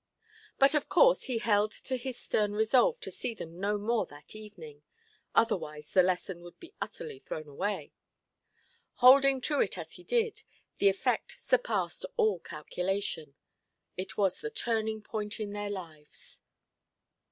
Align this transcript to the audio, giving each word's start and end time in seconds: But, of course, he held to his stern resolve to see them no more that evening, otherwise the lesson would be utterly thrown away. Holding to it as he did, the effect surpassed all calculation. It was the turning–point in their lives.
But, 0.57 0.73
of 0.73 0.89
course, 0.89 1.25
he 1.25 1.37
held 1.37 1.69
to 1.71 1.95
his 1.95 2.17
stern 2.17 2.53
resolve 2.53 2.99
to 3.01 3.11
see 3.11 3.35
them 3.35 3.59
no 3.59 3.77
more 3.77 4.07
that 4.07 4.35
evening, 4.35 4.81
otherwise 5.35 5.91
the 5.91 6.01
lesson 6.01 6.41
would 6.41 6.59
be 6.59 6.73
utterly 6.81 7.19
thrown 7.19 7.47
away. 7.47 7.93
Holding 8.95 9.41
to 9.41 9.59
it 9.59 9.77
as 9.77 9.91
he 9.93 10.03
did, 10.03 10.41
the 10.79 10.89
effect 10.89 11.39
surpassed 11.39 12.03
all 12.17 12.39
calculation. 12.39 13.35
It 13.95 14.17
was 14.17 14.41
the 14.41 14.49
turning–point 14.49 15.39
in 15.39 15.53
their 15.53 15.69
lives. 15.69 16.41